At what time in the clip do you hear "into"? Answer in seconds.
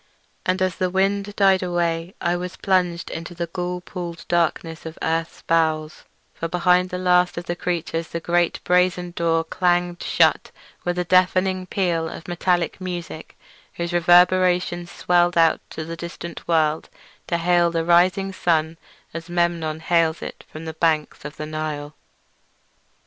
3.11-3.35